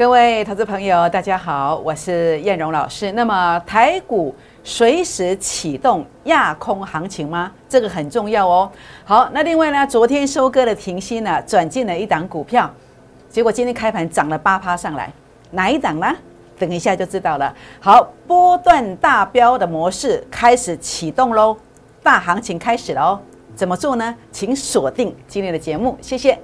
[0.00, 3.12] 各位投资朋友，大家好，我是燕荣老师。
[3.12, 4.34] 那么台股
[4.64, 7.52] 随时启动亚空行情吗？
[7.68, 8.72] 这个很重要哦。
[9.04, 12.70] 好，那另外呢，昨天收割的停薪呢，转进了一档股票，
[13.28, 15.12] 结果今天开盘涨了八趴上来，
[15.50, 16.16] 哪一档呢？
[16.58, 17.54] 等一下就知道了。
[17.78, 21.54] 好，波段大标的模式开始启动喽，
[22.02, 23.20] 大行情开始了哦。
[23.54, 24.16] 怎么做呢？
[24.32, 26.38] 请锁定今天的节目，谢谢。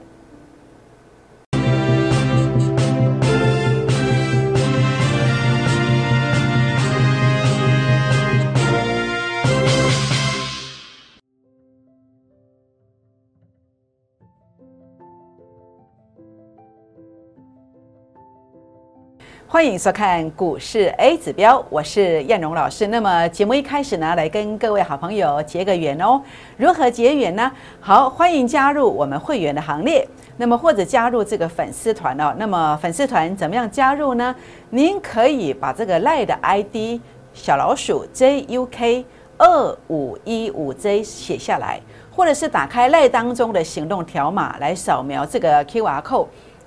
[19.56, 22.88] 欢迎收看股市 A 指标，我是燕荣老师。
[22.88, 26.20] 那么节目一开始呢，来跟各位好朋友结个缘哦。
[26.58, 27.50] 如何结缘呢？
[27.80, 30.06] 好，欢迎加入我们会员的行列。
[30.36, 32.34] 那么或者加入这个粉丝团哦。
[32.36, 34.36] 那么粉丝团怎么样加入呢？
[34.68, 37.00] 您可以把这个赖的 ID
[37.32, 39.06] 小老鼠 JUK
[39.38, 41.80] 二五一五 J 写下来，
[42.14, 46.26] 或者是打开赖当中的行动条码来扫描这个 QR code。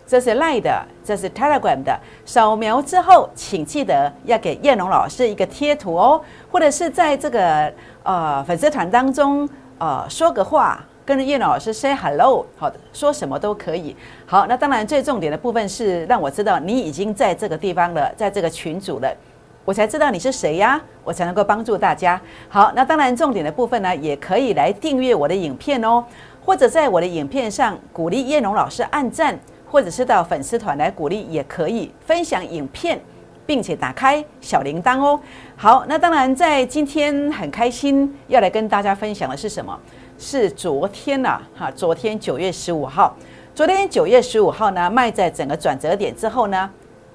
[0.09, 1.95] 这是 Line 的，这是 Telegram 的。
[2.25, 6.19] 扫描之后，请记得要给燕龙老师一个贴图哦，
[6.51, 7.71] 或者是在这个
[8.01, 13.95] 呃粉丝团当中呃说个话，跟燕龙老师 say hello，好的，说什么都可以。
[14.25, 19.15] 好，那当然最重点的部分是让我知道你已经在这个地方了，在这个群组了，
[19.63, 22.19] 我才知道你是谁呀，我才能够帮助大家。
[22.47, 26.03] 好，那当然重点的部分呢，也可以来订阅我的影片哦，
[26.43, 29.37] 或者在我的影片上鼓励燕龙老师按赞。
[29.69, 32.99] 或者是到粉丝团来鼓励也可以分享影片，
[33.45, 35.19] 并且打开小铃铛哦。
[35.55, 39.79] 好，那当然在今天很开心要来跟大家分享的是什么？
[40.17, 43.15] 是昨天呐，哈，昨天九月十五号，
[43.53, 46.69] 昨天九月十五号呢，卖在整个转折点之后呢，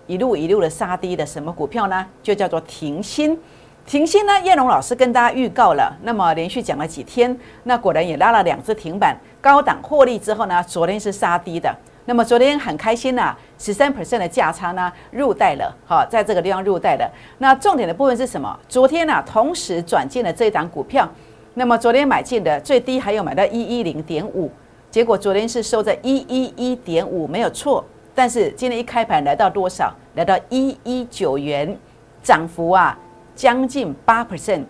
[0.06, 2.06] 一路一路的杀低的什么股票呢？
[2.22, 3.38] 就叫做停薪。
[3.84, 11.74] 停薪呢，叶龙老师跟大家预告了，那么连续讲了几天，那果然也拉了两只停板，高档获利之后呢，昨天是杀低的。
[12.06, 17.10] 那么昨天很开心呐，十三 percent 的价差呢入袋了，好，在这个地方入袋了。
[17.38, 18.58] 那重点的部分是什么？
[18.68, 21.08] 昨天呢，同时转进了这一档股票。
[21.54, 24.50] 那么昨天买进的最低还有买到一一零点五，
[24.90, 27.84] 结果昨天是收在一一一点五，没有错。
[28.14, 29.92] 但是今天一开盘来到多少？
[30.14, 31.76] 来到一一九元，
[32.22, 32.98] 涨幅啊
[33.34, 34.64] 将近八 percent。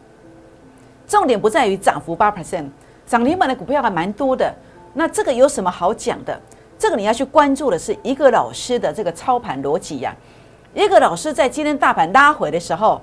[1.06, 2.67] 重点不在于涨幅八 percent，
[3.05, 4.55] 涨停板的股票还蛮多的。
[4.94, 6.41] 那这个有什么好讲的？
[6.84, 10.15] 这个你要去关注的是一个老师的这个操盘逻辑呀。
[10.75, 13.00] 一个老师在今天大盘拉回的时候，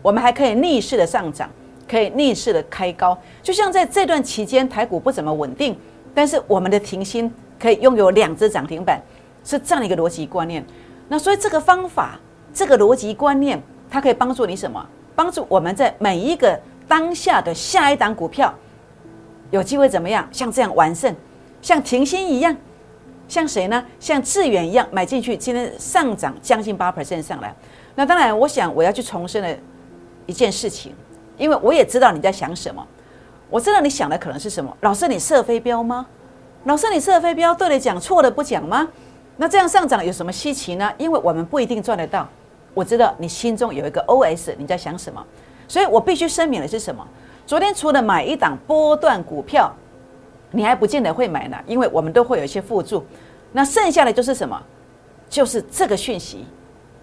[0.00, 1.50] 我们还可以逆势的上涨，
[1.86, 3.18] 可以逆势的开高。
[3.42, 5.78] 就像在这段期间，台股不怎么稳定，
[6.14, 7.30] 但是我们的停薪
[7.60, 8.98] 可以拥有两只涨停板，
[9.44, 10.64] 是这样的一个逻辑观念。
[11.06, 12.18] 那所以这个方法，
[12.54, 14.82] 这个逻辑观念，它可以帮助你什么？
[15.14, 18.54] 帮助我们在每一个当下的下一档股票，
[19.50, 20.26] 有机会怎么样？
[20.32, 21.14] 像这样完胜，
[21.60, 22.56] 像停薪一样。
[23.28, 23.84] 像谁呢？
[24.00, 27.54] 像致远一样买进去，今天上涨将近八 percent 上来。
[27.94, 29.56] 那当然，我想我要去重申的
[30.24, 30.94] 一件事情，
[31.36, 32.84] 因为我也知道你在想什么。
[33.50, 34.74] 我知道你想的可能是什么？
[34.80, 36.06] 老师，你射飞镖吗？
[36.64, 38.88] 老师，你射飞镖对的讲，错的不讲吗？
[39.36, 40.90] 那这样上涨有什么稀奇呢？
[40.96, 42.26] 因为我们不一定赚得到。
[42.72, 45.22] 我知道你心中有一个 OS，你在想什么？
[45.66, 47.06] 所以我必须声明的是什么？
[47.46, 49.70] 昨天除了买一档波段股票。
[50.50, 53.04] 你还不见得会买呢，因为我们都会有一些辅助。
[53.52, 54.60] 那剩下的就是什么？
[55.28, 56.44] 就是这个讯息，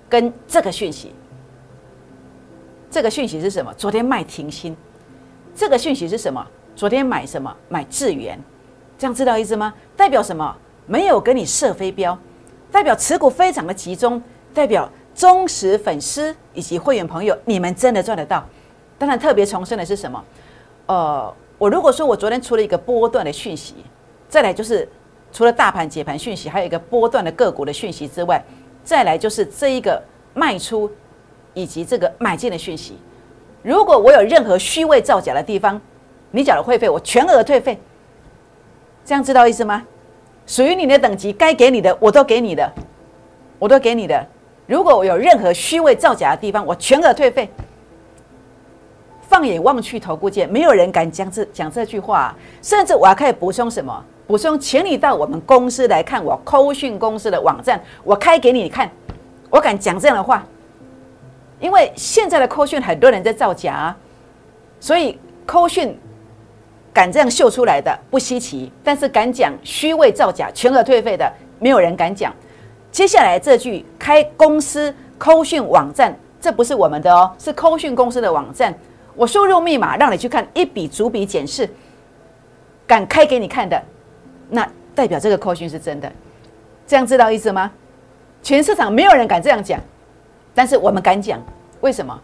[0.09, 1.13] 跟这个讯息。
[2.89, 3.73] 这个讯息是什么？
[3.75, 4.75] 昨天卖停薪。
[5.55, 6.45] 这个讯息是什么？
[6.75, 7.55] 昨天买什么？
[7.69, 8.39] 买智源。
[8.97, 9.73] 这样知道意思吗？
[9.95, 10.55] 代表什么？
[10.87, 12.17] 没有给你射飞镖，
[12.71, 14.21] 代表持股非常的集中，
[14.53, 18.43] 代表忠实粉丝以及会员朋友，你们真的赚得到。
[18.97, 20.23] 当然，特别重申的是什么？
[20.87, 21.33] 呃。
[21.57, 23.75] 我如果说我昨天出了一个波段的讯息，
[24.27, 24.87] 再来就是
[25.31, 28.43] 除了大盘解盘讯息，还有一个波段的个股的讯息之外，
[28.83, 30.01] 再来就是这一个
[30.33, 30.91] 卖出
[31.53, 32.97] 以及这个买进的讯息。
[33.63, 35.81] 如果我有任何虚伪造假的地方，
[36.31, 37.79] 你缴的会费我全额退费。
[39.05, 39.85] 这样知道意思吗？
[40.45, 42.71] 属于你的等级该给你的我都给你的，
[43.57, 44.27] 我都给你的。
[44.67, 47.49] 如果我有任何虚伪造假的地方，我全额退费。
[49.35, 52.33] 放眼望去，头不见，没有人敢讲这讲这句话。
[52.61, 54.01] 甚至我还可以补充什么？
[54.25, 58.89] 补充，请你到我们公司来看我扣讯公司的网站，我开给你看。
[59.49, 60.41] 我敢讲这样的话，
[61.59, 63.97] 因为现在的扣讯很多人在造假，啊
[64.79, 65.99] 所以扣讯
[66.93, 68.71] 敢这样秀出来的不稀奇。
[68.85, 71.29] 但是敢讲虚伪造假、全额退费的，
[71.59, 72.33] 没有人敢讲。
[72.89, 78.73] 接下来这句开公司扣讯网站，这不是我们的哦，是扣讯公司的网站。
[79.15, 81.69] 我输入密码让你去看一笔逐笔检视，
[82.85, 83.81] 敢开给你看的，
[84.49, 86.11] 那代表这个扣讯是真的。
[86.85, 87.71] 这样知道意思吗？
[88.43, 89.79] 全市场没有人敢这样讲，
[90.53, 91.41] 但是我们敢讲，
[91.81, 92.19] 为什么？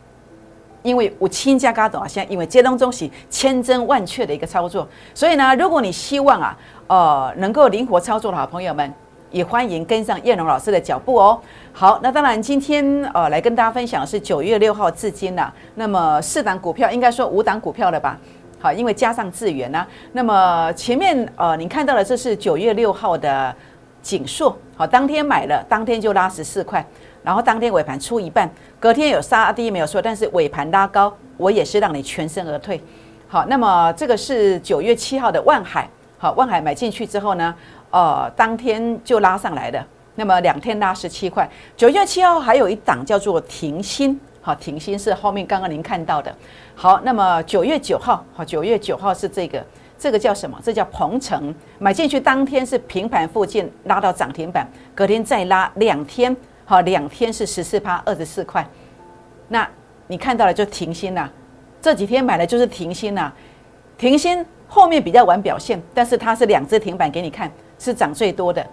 [0.83, 6.57] 因为我亲家嘎懂啊，现在因为接东中西千真万确的一个操作，所以呢，如果你希望啊，
[6.87, 8.91] 呃，能够灵活操作的好朋友们，
[9.31, 11.39] 也欢迎跟上叶龙老师的脚步哦。
[11.73, 18.17] 好，那当然今天呃来跟大家分享的是九月六号至今呐，那么四档股票应该说五档股票了吧？
[18.59, 23.55] 好，因为加上智源呢，那么前面呃您看到的这是九月六号的
[24.01, 26.85] 锦硕，好，当天买了，当天就拉十四块。
[27.23, 28.49] 然后当天尾盘出一半，
[28.79, 32.81] 隔天有杀低没有错，但是尾盘拉高，我也是让你全身而退。
[33.27, 35.87] 好，那么这个是九月七号的万海，
[36.17, 37.53] 好，万海买进去之后呢，
[37.91, 39.85] 呃，当天就拉上来的，
[40.15, 41.47] 那么两天拉十七块。
[41.77, 46.33] 九月七号还有一档叫做停薪，好，停薪是后面刚刚您看到的。
[46.73, 49.63] 好，那么九月九号，好，九月九号是这个，
[49.99, 50.57] 这个叫什么？
[50.63, 54.65] 这叫鹏程，买进去当天是平盘附近拉到涨停板，
[54.95, 56.35] 隔天再拉两天。
[56.63, 58.65] 好，两天是十四趴，二十四块。
[59.49, 59.67] 那
[60.07, 61.29] 你看到了就停薪了。
[61.81, 63.33] 这几天买的就是停薪了，
[63.97, 68.63] 停薪后面比较晚表现，但是它是两只停板给你看，是涨最多的，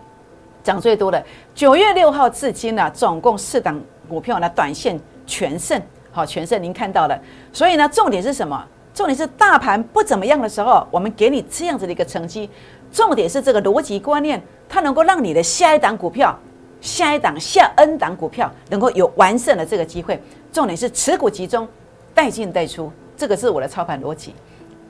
[0.62, 1.24] 涨最多的。
[1.54, 5.80] 九月六号至今呢，总共四档股票呢，短线全胜。
[6.12, 7.18] 好，全胜您看到了。
[7.50, 8.62] 所以呢，重点是什么？
[8.92, 12.50] 重点是大盘不怎么样的时候，我们给你这样子的一个成绩。
[12.92, 16.38] 重点是这个逻辑观念，它能够让你的下一档股票。
[16.80, 20.22] 下一档下 N 档股票能够有完胜的这个机会，
[20.52, 21.66] 重点是持股集中，
[22.14, 24.32] 带进带出，这个是我的操盘逻辑，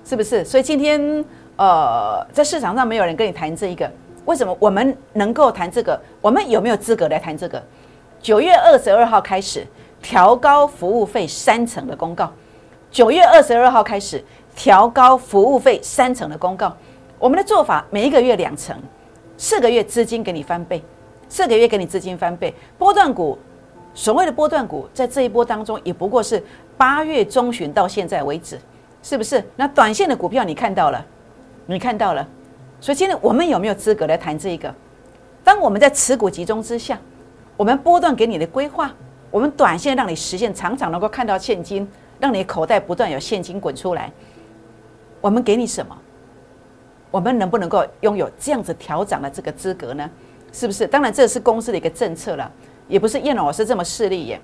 [0.04, 0.44] 是不是？
[0.44, 1.24] 所以今天
[1.56, 3.90] 呃，在市场上没有人跟你谈这一个，
[4.28, 5.98] 为什么我们能够谈这个？
[6.20, 7.62] 我们有没有资格来谈这个？
[8.20, 9.66] 九月二十二号开始
[10.02, 12.30] 调高服务费三成的公告，
[12.90, 14.22] 九月二十二号开始
[14.54, 16.76] 调高服务费三成的公告，
[17.18, 18.76] 我们的做法每一个月两成，
[19.38, 20.82] 四个月资金给你翻倍。
[21.30, 23.38] 四个月给你资金翻倍，波段股，
[23.94, 26.44] 所谓的波段股，在这一波当中也不过是
[26.76, 28.60] 八月中旬到现在为止，
[29.02, 29.42] 是不是？
[29.56, 31.02] 那短线的股票你看到了，
[31.64, 32.26] 你看到了，
[32.80, 34.72] 所以今天我们有没有资格来谈这一个？
[35.42, 36.98] 当我们在持股集中之下，
[37.56, 38.92] 我们波段给你的规划，
[39.30, 41.88] 我们短线让你实现常常能够看到现金，
[42.20, 44.12] 让你口袋不断有现金滚出来，
[45.20, 45.96] 我们给你什么？
[47.10, 50.08] 我们能不能够拥有这样子调整的这个资格呢？
[50.52, 50.86] 是不是？
[50.86, 52.50] 当然，这是公司的一个政策了，
[52.86, 54.40] 也不是叶老师这么势利眼，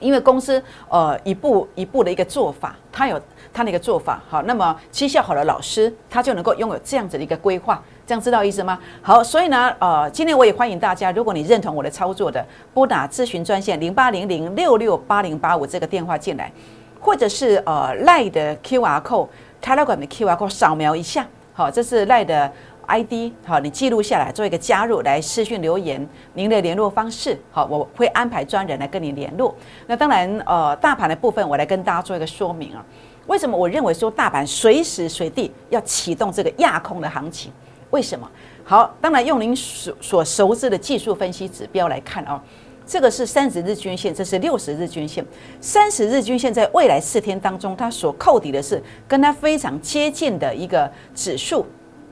[0.00, 3.20] 因为公司呃一步一步的一个做法，他有
[3.52, 4.22] 他的一个做法。
[4.28, 8.78] 好，那么绩效好的老师，他就能够拥有这样子的一个规划，这样知道意思吗？
[9.02, 12.44] 好，所以呢，呃，今天我也欢迎大家，如果你认同我的操作的，
[12.74, 16.52] 拨打咨询专线零八零零六六八零八五这个电话进来，
[17.00, 19.28] 或者是呃赖的 Q R code，
[19.60, 22.52] 泰拉管的 Q R code 扫描一下，好，这是赖的。
[22.86, 27.38] ID 好，你记录下来做一个加入，来私讯留言您的联络方式。
[27.50, 29.54] 好，我会安排专人来跟你联络。
[29.86, 32.84] 那当然，呃，大盘的部分我来跟大家做一个说明啊。
[33.26, 37.52] 为什么我认为说大盘随时随地要启动这个亚空的行情？
[37.90, 38.30] 为什么？
[38.64, 42.40] 好，当然用您所所熟知的技术分析指标来看啊，
[42.86, 45.24] 这个是三十日均线，这是六十日均线。
[45.60, 51.66] 三十日均线在未来四天当中，它所扣底的是跟它非常接近的一个指数。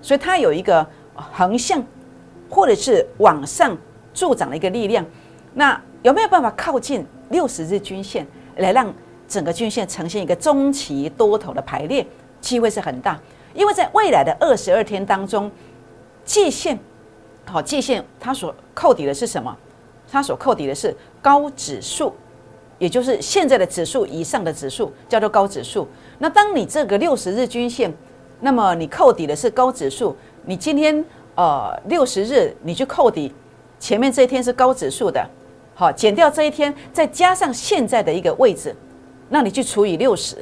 [0.05, 1.83] 所以它有一个横向
[2.51, 3.75] 或者是往上
[4.13, 5.03] 助长的一个力量，
[5.55, 8.27] 那有没有办法靠近六十日均线，
[8.59, 8.93] 来让
[9.27, 12.07] 整个均线呈现一个中期多头的排列？
[12.43, 13.19] 机会是很大，
[13.55, 15.51] 因为在未来的二十二天当中，
[16.23, 16.79] 季线
[17.47, 19.57] 好，季线它所扣底的是什么？
[20.13, 22.15] 它所扣底的是高指数，
[22.79, 25.89] 也就是现在的指数以上的指数叫做高指数。
[26.19, 27.91] 那当你这个六十日均线，
[28.45, 31.03] 那么你扣底的是高指数，你今天
[31.35, 33.33] 呃六十日你去扣底，
[33.81, 35.27] 前面这一天是高指数的，
[35.75, 38.77] 好减掉这一天，再加上现在的一个位置，
[39.31, 40.37] 那你去除以六十，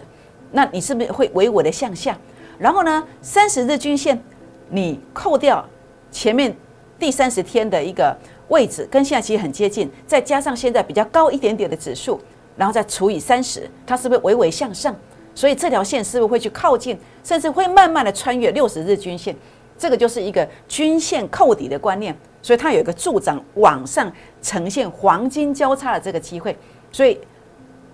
[0.50, 2.18] 那你是不是会微微的向下？
[2.58, 4.20] 然后呢，三十日均线
[4.68, 5.64] 你扣掉
[6.10, 6.52] 前面
[6.98, 8.16] 第三十天的一个
[8.48, 12.20] 位置，跟现在其实很接近，再加上现在比较高一点点的指数，
[12.56, 14.92] 然后再除以三十，它是不是微微向上？
[15.34, 19.34] 所以这条线是不是会去靠近，甚至会慢慢的穿越六十日均线？
[19.78, 26.56] 这个就是一个均线扣底的观念，所以它有一个助长往上呈现黄金交叉的这个机会。
[26.92, 27.18] 所以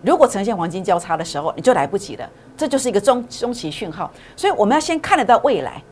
[0.02, 4.10] 如果呈现黄金交叉的时候，你就来不及了，这就是一个中中期讯号。
[4.36, 5.82] 所以我们要先看得到未来，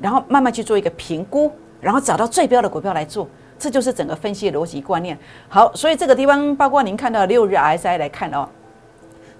[0.00, 3.28] 然后慢慢去做一个评估，然后找到最标的股票来做。
[3.58, 5.16] 这就是整个分析逻辑观念。
[5.48, 8.48] 好，所以这个地方包括您看到六日 RSI 来看哦，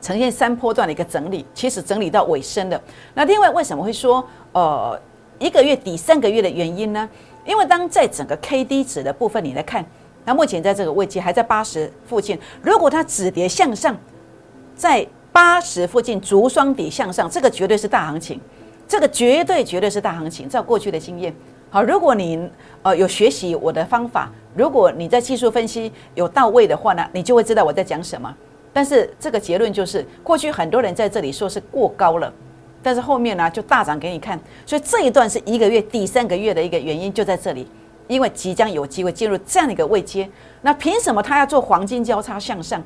[0.02, 2.78] 呈现三波段的一个整理，其实整理到尾声的。
[3.14, 5.00] 那另外为什么会说呃
[5.38, 7.08] 一个月抵三个月的原因呢？
[7.44, 9.84] 因为当在整个 K D 值的部分你来看，
[10.24, 13.96] 那目前在这个位置还在八十附近，如果它止跌向上，
[14.76, 18.40] 在八十附近逐双底向上，这个绝对是大行情，
[18.86, 20.48] 这个绝对绝对是大行情。
[20.48, 21.34] 照过去的经验，
[21.70, 22.48] 好，如果你
[22.82, 28.32] 呃有学习我的方法，如果你在技术分析有到位的话呢，你就会知道我在讲什么。
[28.72, 32.32] 但是这个结论就是，过去很多人在这里说是过高了，
[32.82, 37.66] 但是后面呢就大涨给你看，所以这一段是一个月、第三个月的一个原因就在这里，
[38.08, 40.28] 因为即将有机会进入这样的一个位阶，
[40.62, 42.82] 那凭什么他要做黄金交叉向上？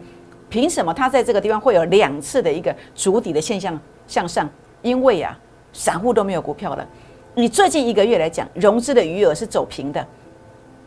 [0.49, 4.49] 凭什么他在这个地方会有两次的一个足底的现象向上？
[4.83, 5.39] 因为啊，
[5.73, 6.87] 散户都没有股票了。
[7.35, 10.07] 你最近一个月来讲，融资的余额是走平的，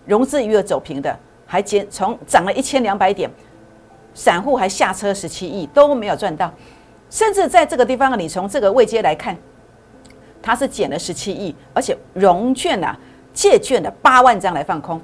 [0.05, 3.29] 融资余额走平的，还减从涨了一千两百点。
[4.13, 6.51] 散户还下车十七亿都没有赚到，
[7.09, 9.35] 甚至在这个地方，你从这个位阶来看，
[10.41, 12.97] 它是减了十七亿，而且融券啊、
[13.33, 15.01] 借券的八万张来放空，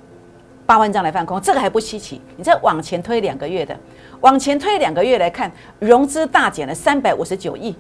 [0.65, 2.21] 八万张来放空，这个还不稀奇。
[2.35, 3.77] 你再往前推两个月的，
[4.21, 7.75] 往前推两个月来看，融资大减了三百五十九亿，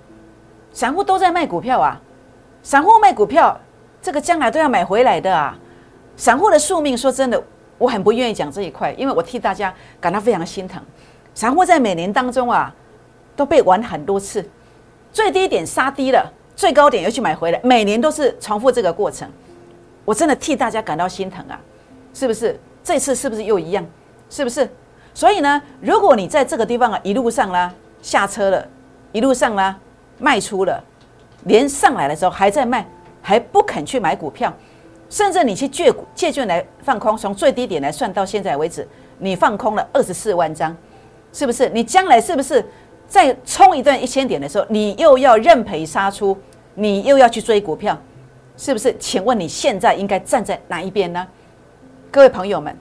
[0.71, 1.99] 散户都在卖股票啊，
[2.63, 3.59] 散户卖股票，
[4.01, 5.57] 这个将来都要买回来的啊。
[6.15, 7.43] 散户的宿命，说真的，
[7.77, 10.81] 我很不愿意讲这一块，因为我替大家感到非常心疼。
[11.35, 12.73] 散户在每年当中啊，
[13.35, 14.43] 都被玩很多次，
[15.11, 19.29] 最低点杀低了，最高点又去买回来，每年都是重复这个过程。
[20.05, 21.59] 我真的替大家感到心疼啊，
[22.13, 22.57] 是不是？
[22.81, 23.85] 这次是不是又一样？
[24.29, 24.69] 是不是？
[25.13, 28.65] 所以呢，如果你在这个地方啊一路上啦下车了，
[29.11, 29.77] 一路上啦
[30.17, 30.81] 卖出了，
[31.43, 32.87] 连上来的时候还在卖，
[33.21, 34.53] 还不肯去买股票，
[35.09, 38.87] 甚至你去借股借券来放空，从最低点来算到现在为止，
[39.17, 40.73] 你放空了二十四万张。
[41.35, 42.65] 是不是你将来是不是
[43.09, 46.35] 再冲一段一千点的时候，你又要认赔杀出，
[46.75, 48.01] 你又要去追股票，
[48.55, 48.95] 是不是？
[48.97, 51.27] 请问你现在应该站在哪一边呢？
[52.09, 52.73] 各位朋友们，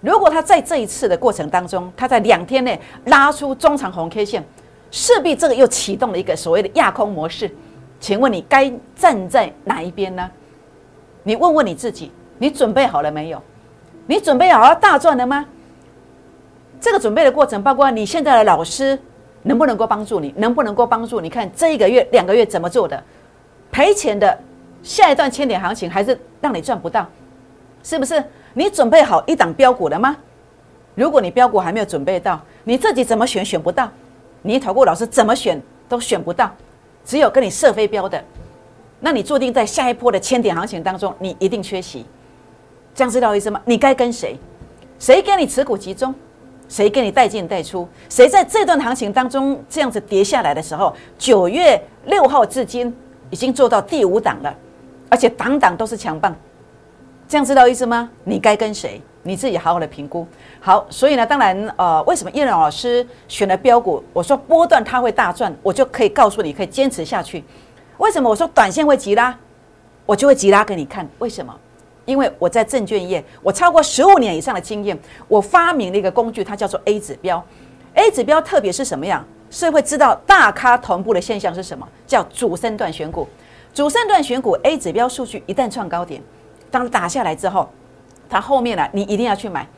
[0.00, 4.42] 如果他在这一次的过程当中，他在两天内拉出中长红 K 线，
[4.90, 7.54] 势必这个又启动了一个所谓的亚空模式。
[8.00, 10.30] 请问你该站在哪一边呢？
[11.24, 13.42] 你问问你自己，你准备好了没有？
[14.06, 15.44] 你准备好要大赚了吗？
[16.80, 18.98] 这个准备的过程，包括你现在的老师
[19.42, 23.02] 能不能够帮助你，能不能够帮助你看这一个月、两个月怎么做的，
[23.70, 24.38] 赔钱的
[24.82, 27.06] 下一段千点行情还是让你赚不到，
[27.82, 28.22] 是不是？
[28.54, 30.16] 你准备好一档标股了吗？
[30.94, 33.88] 如果你标股还没有准备到，你自己怎么选选不到，
[34.42, 36.50] 你投顾老师怎么选都选不到，
[37.04, 38.22] 只有跟你设飞标的，
[39.00, 42.04] 那你注定在下一波的千点行情当中，你一定缺席。
[42.94, 43.60] 这样知道意思吗？
[43.64, 44.36] 你该跟谁？
[44.98, 46.12] 谁跟你持股集中？
[46.68, 47.88] 谁给你带进带出？
[48.08, 52.94] 谁在这段行情当中这样子跌下来的时候，九月六号至今
[53.30, 54.54] 已经做到第五档了，
[55.08, 56.36] 而且档档都是强棒，
[57.26, 58.10] 这样知道意思吗？
[58.24, 59.00] 你该跟谁？
[59.24, 60.26] 你自己好好的评估。
[60.60, 64.02] 好，所以呢，当然，呃，为什么叶老师选了标股？
[64.12, 67.44] 我说波段它会大赚，我就可以告诉你，可以坚持下去。
[67.98, 69.36] 为什么我说短线会急拉，
[70.06, 71.06] 我就会急拉给你看？
[71.18, 71.54] 为什么？
[72.08, 74.98] 因为我在证券业，我超过十五年以上的经验，
[75.28, 77.44] 我发明了一个工具，它叫做 A 指标。
[77.92, 79.22] A 指标特别是什么样？
[79.50, 81.86] 是会知道大咖同步的现象是什么？
[82.06, 83.28] 叫主升段选股。
[83.74, 86.22] 主升段选股 A 指标数据一旦创高点，
[86.70, 87.68] 当打下来之后，
[88.26, 89.68] 它后面呢，你一定要去买，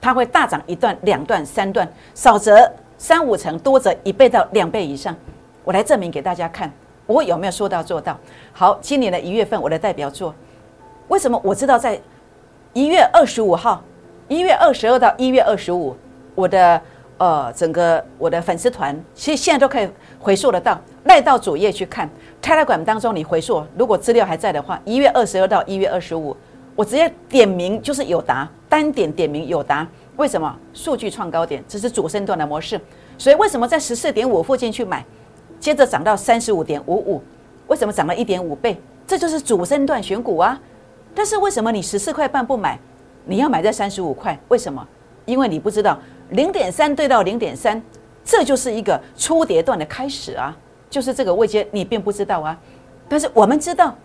[0.00, 5.14] 它会大涨一段、两段、三段，少则三五成，多则一倍到两倍以上。
[5.62, 6.68] 我来证明给大家看，
[7.06, 8.18] 我有没有说到做到？
[8.52, 10.34] 好，今年的一月份，我的代表作。
[11.08, 12.00] 为什么我知道在
[12.72, 13.82] 一月二十五号、
[14.28, 15.96] 一月二十二到一月二十五，
[16.34, 16.80] 我的
[17.18, 22.08] 呃整个我的粉丝团，其实现在都可以回溯得到，赖到主页去看
[22.42, 26.36] Telegram 当中，你回溯，如果资料还在的话，一月二十二到一月二十五，
[26.74, 29.86] 我直接点名就是有答，单点点名有答。
[30.16, 30.54] 为什么？
[30.74, 32.80] 数据创高点，这是主升段的模式。
[33.16, 35.04] 所以为什么在十四点五附近去买，
[35.60, 37.22] 接着涨到三十五点五五，
[37.68, 38.78] 为什么涨了一点五倍？
[39.06, 40.58] 这就是主升段选股啊。
[41.16, 42.78] 但是为什么你十四块半不买？
[43.24, 44.38] 你要买在三十五块？
[44.48, 44.86] 为什么？
[45.24, 45.98] 因为你不知道
[46.30, 47.82] 零点三对到零点三，
[48.22, 50.54] 这就是一个初跌段的开始啊，
[50.90, 52.56] 就是这个位阶你并不知道啊。
[53.08, 53.96] 但是我们知道，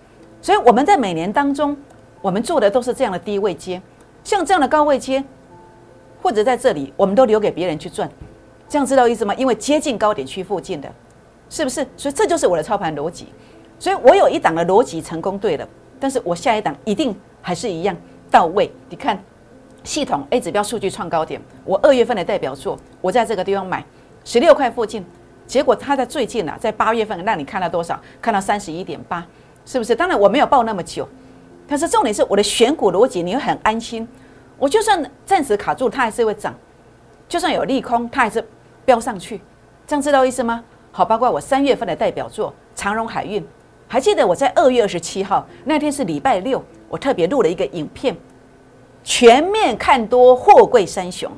[0.42, 1.76] 所以我们在每年当中，
[2.22, 3.82] 我们做的都是这样的低位阶，
[4.24, 5.22] 像这样的高位阶，
[6.22, 8.10] 或者在这里，我们都留给别人去赚。
[8.70, 9.36] 这样知道意思吗？
[9.36, 10.90] 因为接近高点区附近的，
[11.50, 11.86] 是不是？
[11.98, 13.28] 所以这就是我的操盘逻辑。
[13.78, 15.68] 所以我有一档的逻辑成功对了。
[16.02, 17.96] 但是我下一档一定还是一样
[18.32, 18.72] 到位。
[18.90, 19.24] 你看，
[19.84, 23.86] 系统 A 指标数据创高点，我二月份的代表作，我在这个地方买
[24.26, 25.06] 十六块附近，
[25.46, 28.02] 结果它在最近啊，在八月份让你看到多少？
[28.20, 29.24] 看到三十一点八，
[29.64, 29.96] 是不是？
[29.96, 31.08] 当然我没有报那么久，
[31.68, 34.08] 但是重点是我的选股逻辑，你会很安心。
[34.58, 36.52] 我就算暂时卡住，它还是会涨；
[37.30, 38.44] 就算有利空，它还是
[38.84, 39.40] 飙上去。
[39.86, 40.64] 这样知道意思吗？
[40.92, 43.46] 好，包括我三月份的代表作长荣海运，
[43.92, 48.16] 还记得我在二月二十七号那天是礼拜六，我特别录了一个影片。
[49.04, 51.30] 全面看多货柜三雄，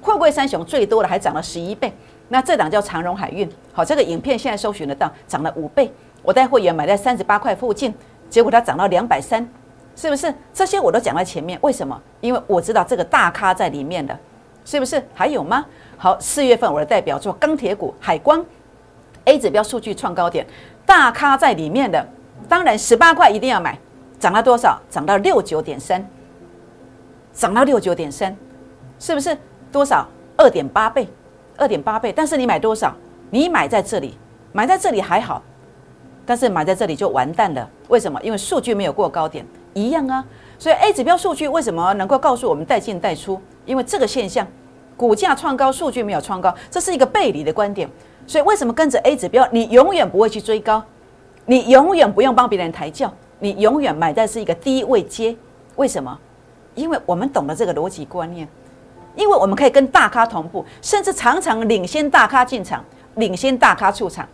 [0.00, 1.92] 货柜三雄最多的还涨了十一倍。
[2.28, 5.92] 那这档叫长荣海运，好，这个影片现在搜寻得到，涨了五倍。
[6.22, 7.92] 我带会员买在三十八块附近，
[8.30, 9.46] 结果它涨到两百三，
[9.94, 10.34] 是不是？
[10.54, 12.00] 这些我都讲在前面，为什么？
[12.22, 14.18] 因为我知道这个大咖在里面的，
[14.64, 15.06] 是不是？
[15.12, 15.62] 还有吗？
[15.98, 18.42] 好，四月份我的代表作钢铁股海光
[19.26, 20.46] ，A 指标数据创高点，
[20.88, 22.08] 大咖在里面的，
[22.48, 23.78] 当然十八块一定要买，
[24.18, 24.80] 涨了多少？
[24.88, 26.02] 涨到六九点三。
[27.34, 28.34] 涨到六九点三，
[28.98, 29.36] 是不是
[29.70, 30.08] 多少？
[30.38, 31.06] 二点八倍，
[31.58, 32.10] 二点八倍。
[32.10, 32.96] 但是你买多少？
[33.28, 34.16] 你买在这里，
[34.50, 35.42] 买在这里还好，
[36.24, 37.68] 但是买在这里就完蛋了。
[37.88, 38.18] 为什么？
[38.22, 40.24] 因为数据没有过高点，一样啊。
[40.58, 43.38] 所以 A 指标数据为什么能够告诉我们带进带出？
[43.66, 44.46] 因为这个现象，
[44.96, 47.86] 股价创高，数据没有创高，这是一个背离的观点。
[48.28, 50.84] 所以为什么跟着 A 指标，你永远不会去追高，
[51.46, 55.34] 你永远不用帮别人抬轿，你永远买在是一个低位接。
[55.76, 56.16] 为什么？
[56.74, 58.46] 因为我们懂得这个逻辑观念，
[59.16, 64.28] 因为我们可以跟大咖同步，甚至常常领先大咖进场，领先大咖出场。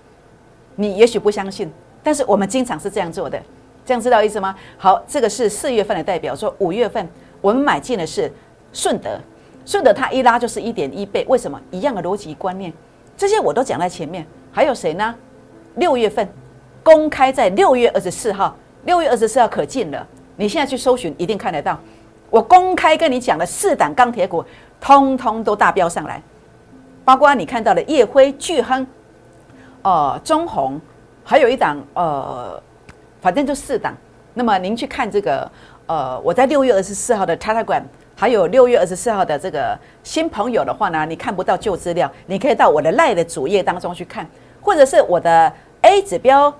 [0.75, 1.73] 你也许不相信，
[2.03, 3.41] 但是我们经常是这样做的，
[3.87, 4.57] 这样知道意思吗？
[4.77, 7.09] 好，这个是四月份的代表，说五月份
[7.41, 8.31] 我们买进的是
[8.73, 9.21] 顺德，
[9.65, 11.61] 顺德它一拉就是一点一倍，为什么？
[11.71, 12.73] 一样的逻辑观念，
[13.17, 14.27] 这些我都讲在前面。
[14.53, 15.13] 还有谁呢？
[15.75, 16.29] 六月份
[16.85, 20.07] 公开在六月二十四号，六月二十四号可进了，
[20.37, 21.77] 你现在去搜寻一定看得到。
[22.31, 24.45] 我公开跟你讲的四档钢铁股，
[24.81, 26.23] 通通都大飙上来，
[27.05, 28.87] 包括你看到的叶辉、巨亨、
[29.83, 30.81] 呃中红，
[31.25, 32.63] 还有一档呃，
[33.21, 33.93] 反正就四档。
[34.35, 35.51] 那么您去看这个
[35.87, 37.83] 呃，我在六月二十四号的 Telegram，
[38.25, 44.27] 还有六月二十四号的这个新朋友的话呢，你看不到旧资料，你可以到我的赖的主页当中去看，
[44.63, 46.51] 或者是我的 A 指标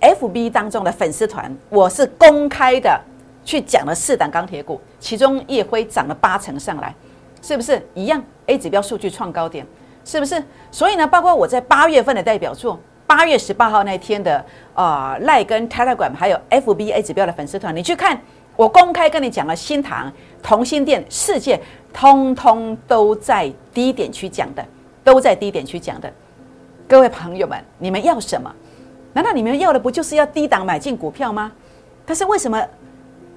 [0.00, 3.00] FB 当中的粉丝团，我是公开的。
[3.44, 6.94] 去讲了四档钢铁股，其中叶辉涨了八成上来，
[7.42, 9.66] 是不是一样？A 指标数据创高点，
[10.04, 10.40] 是不是？
[10.70, 12.78] 所以呢，包括我在八月份的代表作，
[13.08, 18.20] 八月十八号那天的啊赖跟 Telegram 还有 FBA 指标的粉丝团，你去看，
[18.54, 21.60] 我公开跟你讲了新塘、同心店、世界，
[21.92, 24.64] 通通都在低点区讲的，
[25.04, 26.12] 都在低点区讲的。
[26.86, 28.50] 各位朋友们，你们要什么？
[29.12, 31.52] 难道你们要的不就是要低档买进股票吗？
[32.06, 32.62] 但是为什么？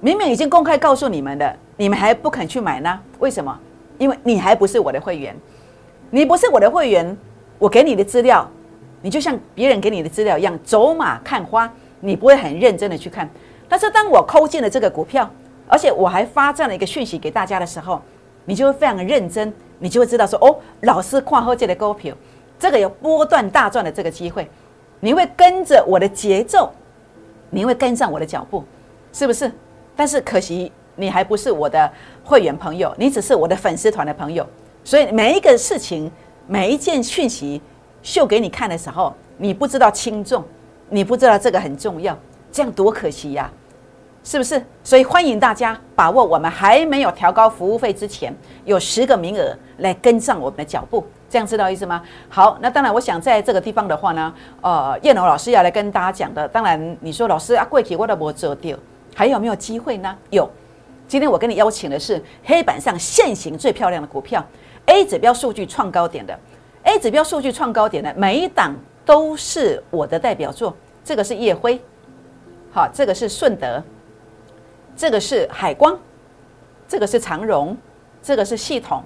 [0.00, 2.98] 明明已经公开告诉你们的，你们还不肯去买呢？
[3.18, 3.56] 为什么？
[3.98, 5.36] 因为你还不是我的会员，
[6.10, 7.16] 你不是我的会员，
[7.58, 8.48] 我给你的资料，
[9.00, 13.28] 你就像别人给你的资料一样，走马看花，你不会很认真的去看。
[13.68, 15.30] 但是当我抠进了这个股票，
[15.68, 18.00] 而且我还发这样的一个讯息给大家的时候，
[18.44, 22.14] 你就会非常认真，你就会知道说，哦，老师跨后界的股票，
[22.58, 24.48] 这个有波段大赚的这个机会，
[25.00, 26.70] 你会跟着我的节奏，
[27.50, 28.64] 你会跟上我的脚步，
[29.12, 29.50] 是不是？
[29.94, 31.90] 但是可惜你还不是我的
[32.24, 34.46] 会员朋友，你只是我的粉丝团的朋友，
[34.84, 36.10] 所以每一个事情、
[36.46, 37.60] 每一件讯息
[38.02, 40.44] 秀给你看的时候，你不知道轻重，
[40.88, 42.16] 你不知道这个很重要，
[42.50, 43.50] 这样多可惜呀，
[44.24, 44.62] 是不是？
[44.84, 52.02] 所以欢迎大家把握我们还没有调高服务费之前，有十个名额来跟上我们的脚步，这样知道意思吗？
[52.28, 58.78] 好，那当然，我想在这个地方的话呢，呃，叶龙老师要来跟大家讲的，当然你说老师啊，贵体我都没做掉。
[59.14, 60.16] 还有没有机会呢？
[60.30, 60.48] 有，
[61.06, 64.42] 今天我跟你邀请的是黑板上现行最漂亮的股票
[64.86, 66.38] ，A 指标数据创高点的
[66.84, 70.74] ，A 指标数据创高点的每一档都是我的代表作。
[71.04, 71.78] 这个是叶辉，
[72.72, 73.82] 好，这个是顺德，
[74.96, 75.98] 这个是海光，
[76.86, 77.76] 这个是长荣，
[78.22, 79.02] 这个是系统，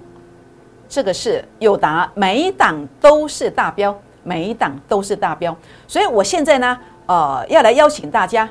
[0.87, 5.55] 这个是友达，每一档都是大标，每一档都是大标。
[5.87, 8.49] 所以我现在呢，呃，要来邀请大家。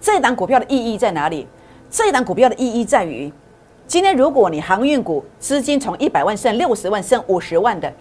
[0.00, 1.46] 这一档股票的意义在哪里？
[1.88, 3.32] 这一档股票的意义在于，
[3.86, 7.92] 今天如果你航运股资金从一百万剩六十万剩五十万的，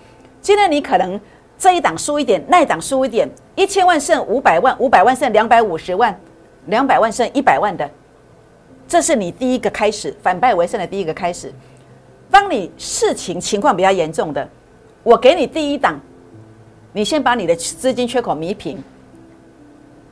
[0.41, 1.19] 今天你可能
[1.59, 6.19] 这一档输一点，那一档输一点，一千万剩五百万，五百万剩两百五十万，
[6.65, 7.87] 两百万剩一百万的，
[8.91, 11.49] 这是你第一个开始反败为胜的第一个开始。
[12.30, 14.45] 当你事情情况比较严重的，
[15.01, 15.97] 我给你第一档，
[16.91, 18.84] 你先把你的资金缺口弥平，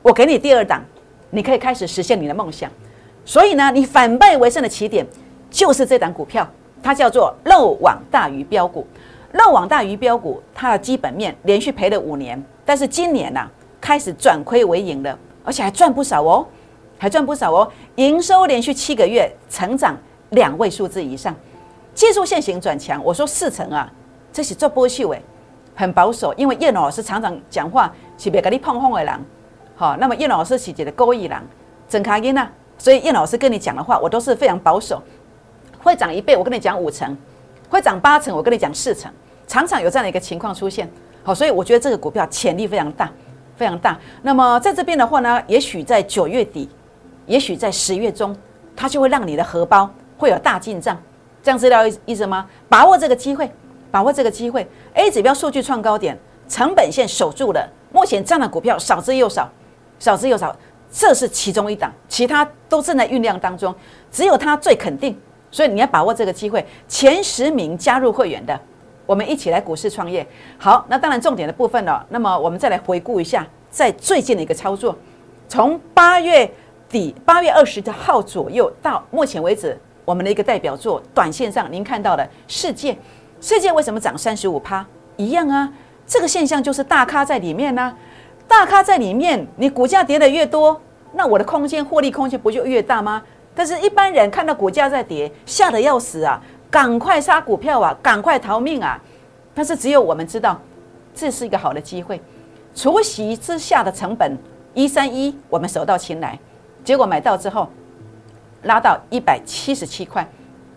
[0.00, 0.82] 我给你第二档。
[1.28, 2.70] 你可以开始实现你的梦想，
[3.26, 5.06] 所以呢，你反败为胜的起点
[5.50, 6.50] 就是这档股票，
[6.82, 8.86] 它叫做漏网大鱼标股。
[9.32, 13.46] 漏网大鱼标股，它的基本面连续赔了五年，但是今年呢
[13.78, 16.46] 开始转亏为盈了，而且还赚不少哦，
[17.00, 17.72] 还赚不少哦。
[17.96, 19.96] 营收连续七个月成长
[20.30, 21.34] 两位数字以上，
[21.94, 23.02] 技术线型转强。
[23.02, 23.90] 我说四成啊，
[24.30, 25.22] 这是做波秀诶，
[25.74, 29.18] 很保守，因为叶老师常常讲话是别跟你碰碰的人，
[29.74, 31.40] 好，那么叶老师是觉得勾一人，
[31.88, 35.02] 整卡音啊，所以叶老师跟你讲的话，我都是非常保守，
[35.82, 37.16] 会涨一倍，我跟你讲五成。
[37.70, 39.08] 会涨八成，我跟你讲四成，
[39.46, 40.90] 常常有这样的一个情况出现。
[41.22, 43.08] 好，所以我觉得这个股票潜力非常大，
[43.56, 43.96] 非常大。
[44.22, 46.68] 那么在这边的话呢，也许在九月底，
[47.30, 48.36] 也许在十月中，
[48.74, 49.88] 它就会让你的荷包
[50.18, 51.00] 会有大进账。
[51.40, 52.44] 这样知道意意思吗？
[52.68, 53.48] 把握这个机会，
[53.88, 54.66] 把握这个机会。
[54.94, 57.64] A 指标数据创高点，成本线守住了。
[57.92, 59.48] 目前这样的股票少之又少，
[60.00, 60.54] 少之又少。
[60.90, 63.72] 这是其中一档，其他都正在酝酿当中，
[64.10, 65.16] 只有它最肯定。
[65.52, 68.60] 所以你要把握这个机会，前十名加入会员的，
[69.06, 70.26] 我们一起来股市创业。
[70.58, 72.04] 好，那当然重点的部分了。
[72.08, 74.98] 那么我们再来回顾一下，在最近的一个操作，
[75.48, 76.50] 从八月
[76.90, 82.98] 底八月二十号左右到目前为止，我们的一个代表作，短线上您看到的世界，
[83.40, 84.84] 世界为什么涨三十五趴？
[85.16, 85.72] 一样啊，
[86.04, 87.96] 这个现象就是大咖在里面呢，
[88.48, 90.80] 大咖在里面，你股价跌的越多，
[91.12, 93.22] 那我的空间获利空间不就越大吗？
[93.54, 96.40] 但是，一般人看到股价在跌，吓得要死啊！
[96.70, 97.96] 赶快杀股票啊！
[98.00, 99.00] 赶快逃命啊！
[99.52, 100.58] 但是，只有我们知道，
[101.14, 102.20] 这是一个好的机会。
[102.74, 104.38] 除夕之下的成本
[104.72, 106.38] 一三一，我们手到擒来。
[106.84, 107.68] 结果买到之后，
[108.62, 110.26] 拉到一百七十七块。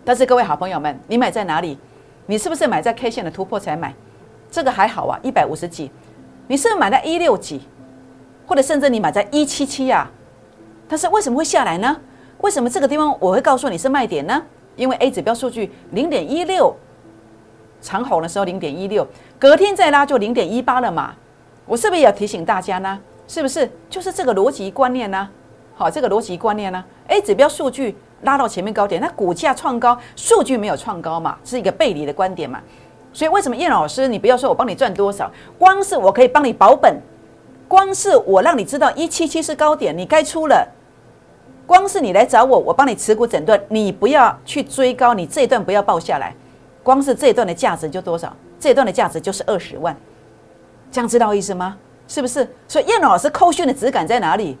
[0.04, 1.78] 但是，各位好朋友们，你买在哪里？
[2.26, 3.94] 你是不是买在 K 线的突破才买？
[4.50, 5.90] 这个还好啊，一百五十几。
[6.46, 7.62] 你是不是买在一六几？
[8.46, 10.10] 或者甚至你买在一七七呀？
[10.86, 11.96] 但是为什么会下来呢？
[12.42, 14.42] 为什么这个地方我会告诉你是卖点呢？
[14.76, 16.74] 因为 A 指标数据零点一六，
[17.80, 19.06] 长红的时候零点一六，
[19.38, 21.14] 隔天再拉就零点一八了嘛。
[21.64, 23.00] 我是不是也要提醒大家呢？
[23.26, 25.28] 是不是就是这个逻辑观念呢？
[25.76, 32.60] 好，这个逻辑观念呢？A 指标数据拉到前面高点，那股价创高，数据没有创高嘛，是一个背离的观点嘛。
[33.12, 36.96] 所以为什么叶老师，你不要说我帮你赚多少，光是我可以帮你保本，
[37.66, 40.66] 光是我让你知道一七七是高点，你该出了。
[41.66, 46.34] 光是你来找我，我帮你持股整顿，你不要去追高，你这一段不要报下来。
[46.82, 48.36] 光是这一段的价值就多少？
[48.60, 49.96] 这一段的价值就是二十万，
[50.92, 51.76] 这样知道意思吗？
[52.06, 52.46] 是不是？
[52.68, 54.58] 所以燕老师扣讯的质感在哪里？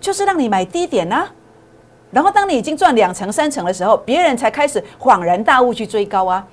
[0.00, 1.28] 就是让你买低点呐，
[2.10, 6.46] 然后当你已经赚两成、三成的时候，别人才开始恍然大悟去追高啊。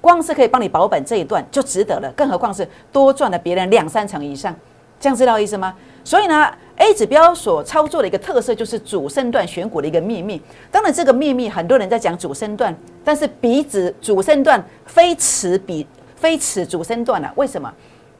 [0.00, 4.54] 光是可以帮你保本这一段就值得了，更何况是多赚了别人两三成以上，
[4.98, 5.74] 这样知道意思吗？
[6.02, 10.40] 所以呢？A 指标所操作的一个特色就是主升段选股的一个秘密。
[10.70, 15.86] 当然，这个秘密很多人在讲主升段，但是彼指主升段非此彼
[16.16, 17.30] 非此主升段了。
[17.36, 17.70] 为什么？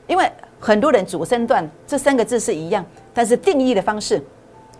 [0.06, 4.22] 因为很多人主升段这三个字是一样，但是定义的方式、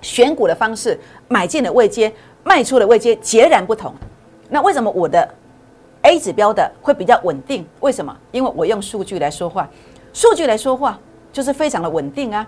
[0.01, 2.13] 选股的方式、买进的位阶、
[2.45, 3.95] 卖出的位阶截然不同。
[4.49, 5.29] 那为什么我的
[6.03, 7.67] A 指标的会比较稳定？
[7.81, 8.17] 为什么？
[8.33, 9.69] 因为我用数据来说话，
[10.13, 10.99] 数据来说话
[11.33, 12.47] 就是非常的稳定啊。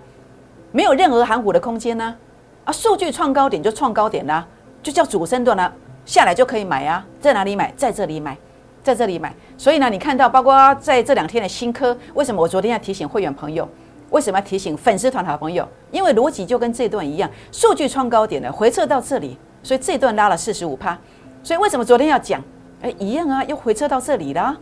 [0.70, 2.16] 没有任何含糊的空间呢，
[2.64, 4.46] 啊，数据创高点就创高点啦，
[4.82, 5.70] 就叫主升段啦，
[6.06, 7.72] 下来就可以买啊，在哪里买？
[7.76, 8.36] 在这里买，
[8.82, 9.34] 在这里买。
[9.58, 13.68] 所以呢，你看到包括在这两天的新科，为什么我昨天要提醒会员朋友？
[14.12, 15.66] 为什么要提醒粉丝团好朋友？
[15.90, 20.96] 因为逻辑就跟这段一样，数据创高点的回撤到这里，所以这段拉了四十五趴。
[21.42, 22.40] 所以为什么昨天要讲？
[22.82, 24.54] 哎，一样啊，又回撤到这里了，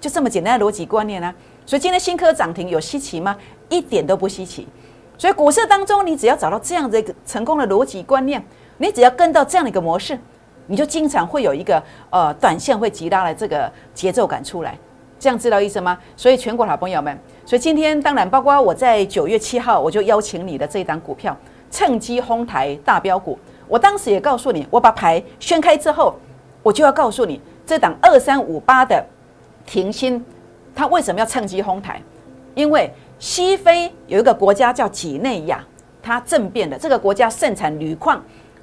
[0.00, 1.32] 就这么简单的逻辑观念啊。
[1.64, 3.36] 所以今天新科涨停有稀奇吗？
[3.68, 4.66] 一点都不稀奇。
[5.16, 8.44] 所以股市当中，你只要找到这样的一个成功的逻辑观念，
[8.78, 10.18] 你只要跟到这样的一个模式，
[10.66, 14.76] 你就经常会有一个呃短线会极大的这个节奏感出来。
[15.18, 15.98] 这样知道意思吗？
[16.16, 21.34] 所以全国好朋友们，所以今天当然包括我在九月七号我就邀请你的这一档股票，
[21.70, 23.38] 趁机哄抬大标股。
[23.68, 26.16] 我当时也告诉你，我把牌宣开之后，
[26.60, 29.04] 我就要告诉你这档二三五八的
[29.64, 30.22] 停薪，
[30.74, 32.02] 它为什么要趁机哄抬？
[32.56, 35.64] 因为西非有一个国家叫几内亚，
[36.02, 38.20] 它政变的这个国家盛产铝矿，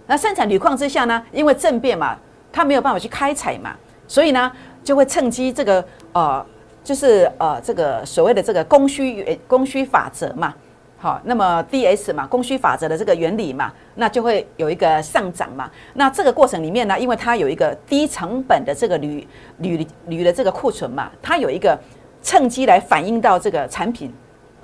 [0.08, 2.18] 那盛产铝矿之下呢，因为政变嘛，
[2.52, 3.76] 它没有办法去开采嘛，
[4.10, 4.52] 所以呢
[4.84, 6.46] 就会趁机这个呃，
[6.84, 10.54] 就是呃这个所谓的这个供需原供需法则嘛，
[10.98, 15.70] 好，那么 D S 嘛，供需法则的这个原理嘛，那就会有一个上涨嘛。
[15.94, 19.28] 那这个过程里面呢，因为它有一个低成本的这个铝
[19.60, 21.80] 铝铝的这个库存嘛，它有一个
[22.22, 24.14] 趁机来反映到这个产品。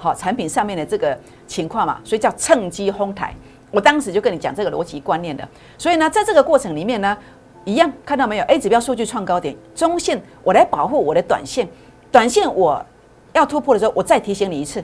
[0.01, 3.35] 好，产品上面的这个情况嘛，所以叫趁机哄抬。
[3.69, 5.45] 我当时就跟你讲这个逻辑观念的。
[5.77, 7.17] 所以呢，在这个过程里面呢，
[7.65, 11.67] 一样看到没有？A 指标数据创高点，中线我来保护我的短线，
[12.11, 12.83] 短线我
[13.33, 14.83] 要突破的时候，我再提醒你一次，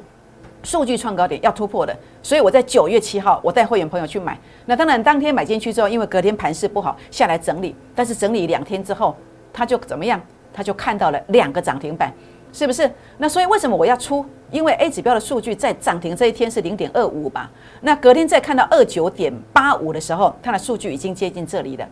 [0.63, 1.95] 数据创高点要突破的。
[2.21, 4.39] 所以我在九月七号，我带会员朋友去买。
[4.65, 9.15] 那当然当天买进去之后，因为隔天盘势不好，下来整理，但是整理两天之后，
[9.51, 10.21] 他就怎么样？
[10.53, 12.13] 他就看到了两个涨停板。
[12.53, 12.89] 是不是？
[13.17, 14.25] 那所以为什么我要出？
[14.49, 17.51] 因为 A 指标的数据在涨停这一天是零点二五吧？
[17.81, 21.85] 那隔天再看到二九点八五的时候，它的数据已经接近这里了。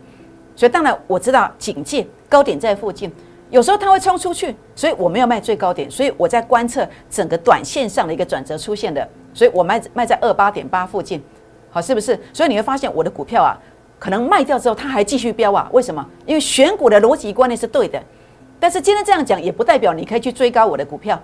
[0.56, 3.12] 所以当然我知道警戒高点在附近，
[3.54, 5.88] 有时候它会冲出去，所以我没有卖最高点。
[5.88, 11.22] 所以我在观测整个短线上的一个转折出现的，所以我卖卖在二八点八附近，
[11.70, 12.18] 好，是不是？
[12.32, 13.56] 所以你会发现我的股票啊，
[13.96, 15.68] 可能卖掉之后它还继续飙啊？
[15.70, 16.04] 为什么？
[16.26, 18.02] 因为选股的逻辑观念是对的。
[18.58, 21.16] 但是今天这样讲也不代表你可以去追高我的股票，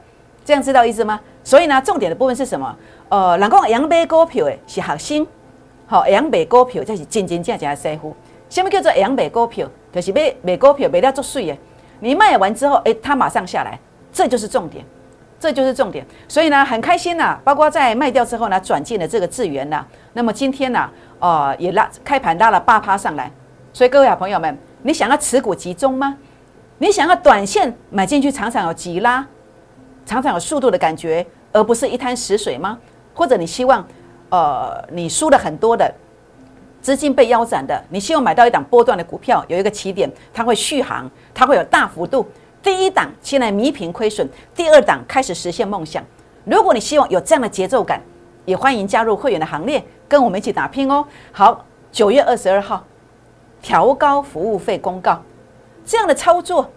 [0.45, 1.19] 这样知道意思吗？
[1.43, 2.77] 所以呢，重点的部分是什么？
[3.09, 5.27] 呃，人讲阳买股票的是核心，
[5.89, 8.15] 好，阳买股票才是真真正正的师傅。
[8.49, 9.69] 什么叫做阳买股票？
[9.93, 11.59] 就是买买股票买了做税的。
[12.01, 13.79] 你卖完之后，哎，它马上下来，
[14.13, 14.85] 这就是重点，
[15.39, 16.05] 这就是重点。
[16.27, 19.87] 所以呢，很开心呐，包括在卖掉之后呢，转进了这个智源呐。
[20.15, 23.31] 那么今天呢，呃，也拉开盘拉了八趴上来。
[23.73, 26.17] 所以各位好朋友们，你想要持股集中吗？
[26.79, 29.25] 你想要短线买进去，常常有急拉，
[30.07, 32.79] 常常有速度的感觉，而不是一滩死水吗？
[33.15, 33.87] 或者你希望，
[34.31, 35.93] 呃，你输了很多的
[36.81, 42.27] 资金被腰斩的，你希望买到一档波段的股票，有一个起点，它会续航，它会有大幅度。
[42.63, 46.05] 第一档先来弥平亏损，第二档开始实现梦想。
[46.45, 48.03] 如果你希望有这样的节奏感，
[48.45, 51.05] 也欢迎加入会员的行列，跟我们一起打拼哦。
[51.33, 52.85] 好，九月二十二号
[53.63, 55.21] 调高服务费公告。
[55.85, 56.71] 这样的操作，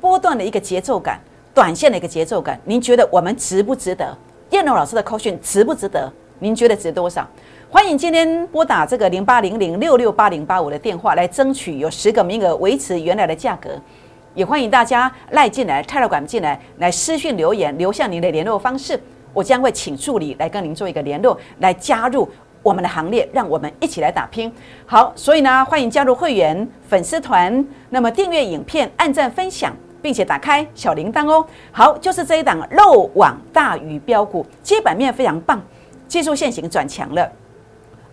[0.00, 1.20] 波段的一个节奏感，
[1.52, 4.16] 短线的一个节奏感，您觉得我们值不值得？
[4.50, 6.10] 燕龙老师的扣讯值不值得？
[6.38, 7.26] 您觉得值多少？
[7.74, 13.70] 欢迎今天拨打这个零八零零六六八零八五的电话来争取有十个名额维持原来的价格，
[14.32, 18.96] 也欢迎大家赖进来泰勒管进来来私讯留言，留下您的联络方式，
[19.32, 22.28] 我将会请助理来跟您做一个联络，来加入。
[22.62, 24.50] 我们的行列，让我们一起来打拼。
[24.86, 27.66] 好，所以呢，欢迎加入会员粉丝团。
[27.90, 31.44] 那么订阅影片、按赞、分享，并且打开小铃铛哦。
[31.72, 35.60] 好，就是这一档漏网大鱼标股，基本面非常棒，
[36.06, 37.28] 技术线型转强了，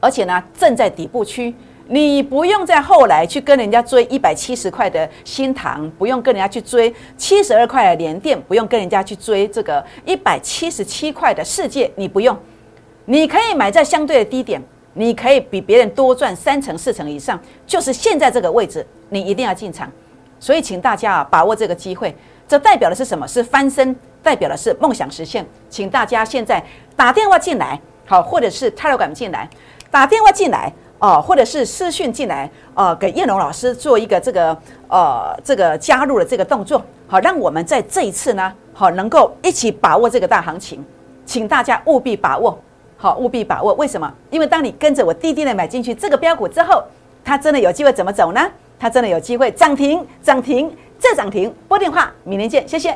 [0.02, 1.56] 而且呢，正在底部区。
[1.88, 12.38] 你不用在后来去跟人家追一百七十块的新塘，不用跟人家去追七十二块的联电，不用跟人家去追这个一百七十七块的世界，你不用。
[13.06, 14.62] 你可以买在相对的低点，
[14.94, 17.38] 你可以比别人多赚三成四成以上，
[17.68, 19.92] 就是现在这个位置，你一定要进场。
[20.40, 22.16] 所以，请大家啊把握这个机会。
[22.48, 23.28] 这代表的是什么？
[23.28, 25.46] 是翻身，代表的是梦想实现。
[25.70, 26.64] 请大家现在
[26.96, 29.50] 打电话进来，好，或者是 Telegram 进来，
[29.92, 40.84] 打电话进来哦，或者是私讯进来，呃，给叶龙老师做一个这个呃这个加入的这个动作，好，让我们在这一次呢，好，能够一起把握这个大行情，
[41.26, 42.58] 请大家务必把握。
[42.98, 43.74] 好，务必把握。
[43.74, 44.14] 为什么？
[44.30, 46.84] 因为当你跟着我滴滴的买进去这个标股之后，
[47.24, 48.48] 它真的有机会怎么走呢？
[48.80, 51.52] 它真的有机会涨停，涨停再涨停。
[51.68, 52.96] 拨电话，明天见，谢谢。